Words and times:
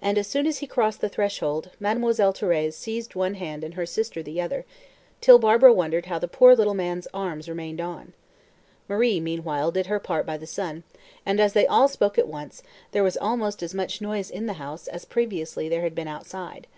and, 0.00 0.16
as 0.16 0.28
soon 0.28 0.46
as 0.46 0.58
he 0.58 0.66
crossed 0.68 1.00
the 1.00 1.08
threshold, 1.08 1.70
Mademoiselle 1.80 2.32
Thérèse 2.32 2.74
seized 2.74 3.16
one 3.16 3.34
hand 3.34 3.64
and 3.64 3.74
her 3.74 3.84
sister 3.84 4.22
the 4.22 4.40
other, 4.40 4.64
till 5.20 5.40
Barbara 5.40 5.72
wondered 5.72 6.06
how 6.06 6.20
the 6.20 6.28
poor 6.28 6.54
little 6.54 6.72
man's 6.72 7.08
arms 7.12 7.48
remained 7.48 7.80
on. 7.80 8.12
Marie, 8.88 9.18
meanwhile, 9.18 9.72
did 9.72 9.86
her 9.86 9.98
part 9.98 10.24
by 10.24 10.36
the 10.36 10.46
son, 10.46 10.84
and, 11.26 11.40
as 11.40 11.52
they 11.52 11.66
all 11.66 11.88
spoke 11.88 12.16
at 12.16 12.28
once, 12.28 12.62
there 12.92 13.02
was 13.02 13.16
almost 13.16 13.60
as 13.60 13.74
much 13.74 14.00
noise 14.00 14.30
in 14.30 14.46
the 14.46 14.52
house 14.62 14.86
as 14.86 15.04
previously 15.04 15.68
there 15.68 15.82
had 15.82 15.96
been 15.96 16.06
outside. 16.06 16.68